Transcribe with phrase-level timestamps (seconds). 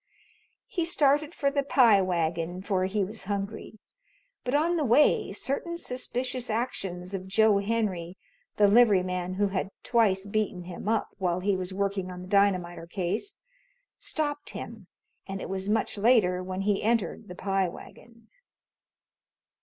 [0.65, 3.77] He started for the Pie Wagon, for he was hungry,
[4.43, 8.17] but on the way certain suspicious actions of Joe Henry
[8.57, 12.87] (the liveryman who had twice beaten him up while he was working on the dynamiter
[12.87, 13.37] case),
[13.99, 14.87] stopped him,
[15.27, 18.27] and it was much later when he entered the Pie Wagon.